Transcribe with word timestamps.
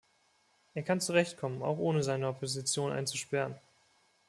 Er 0.73 0.81
kann 0.81 0.99
zurechtkommen, 0.99 1.61
auch 1.61 1.77
ohne 1.77 2.01
seine 2.01 2.27
Opposition 2.27 2.91
einzusperren. 2.91 3.53